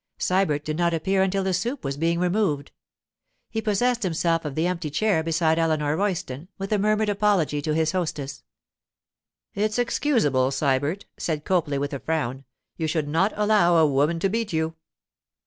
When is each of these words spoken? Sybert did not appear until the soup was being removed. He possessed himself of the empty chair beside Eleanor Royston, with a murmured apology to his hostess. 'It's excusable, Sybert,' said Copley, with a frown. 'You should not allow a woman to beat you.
Sybert 0.17 0.63
did 0.63 0.77
not 0.79 0.95
appear 0.95 1.21
until 1.21 1.43
the 1.43 1.53
soup 1.53 1.83
was 1.83 1.95
being 1.95 2.17
removed. 2.19 2.71
He 3.51 3.61
possessed 3.61 4.01
himself 4.01 4.45
of 4.45 4.55
the 4.55 4.65
empty 4.65 4.89
chair 4.89 5.21
beside 5.21 5.59
Eleanor 5.59 5.95
Royston, 5.95 6.47
with 6.57 6.73
a 6.73 6.79
murmured 6.79 7.07
apology 7.09 7.61
to 7.61 7.75
his 7.75 7.91
hostess. 7.91 8.43
'It's 9.53 9.77
excusable, 9.77 10.49
Sybert,' 10.49 11.05
said 11.17 11.45
Copley, 11.45 11.77
with 11.77 11.93
a 11.93 11.99
frown. 11.99 12.45
'You 12.77 12.87
should 12.87 13.07
not 13.07 13.31
allow 13.35 13.75
a 13.75 13.85
woman 13.85 14.17
to 14.21 14.29
beat 14.29 14.51
you. 14.51 14.73